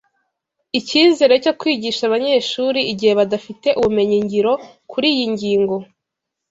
icyizere 0.79 1.33
cyo 1.43 1.53
kwigisha 1.59 2.01
abanyeshuri 2.05 2.79
igihe 2.91 3.13
badafite 3.19 3.67
ubumenyi 3.79 4.17
ngiro 4.25 4.53
kuri 4.91 5.07
iyi 5.15 5.25
ngingo 5.33 5.75